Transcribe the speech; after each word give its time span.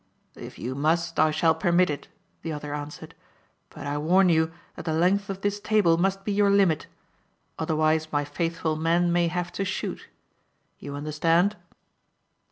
"If 0.35 0.57
you 0.57 0.73
must 0.73 1.19
I 1.19 1.29
shall 1.29 1.53
permit 1.53 1.91
it," 1.91 2.07
the 2.41 2.51
other 2.51 2.73
answered. 2.73 3.13
"But 3.69 3.85
I 3.85 3.99
warn 3.99 4.29
you 4.29 4.51
that 4.75 4.85
the 4.85 4.93
length 4.95 5.29
of 5.29 5.41
this 5.41 5.59
table 5.59 5.95
must 5.99 6.25
be 6.25 6.31
your 6.31 6.49
limit. 6.49 6.87
Otherwise 7.59 8.11
my 8.11 8.25
faithful 8.25 8.75
men 8.75 9.11
may 9.11 9.27
have 9.27 9.51
to 9.51 9.63
shoot. 9.63 10.07
You 10.79 10.95
understand?" 10.95 11.55